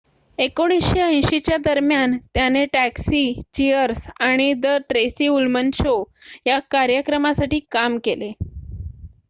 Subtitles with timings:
[0.37, 6.03] १९८० च्या दरम्यान त्याने टॅक्सी चिअर्स आणि द ट्रेसी उल्मन शो
[6.45, 8.31] या कार्यक्रमासाठी काम केले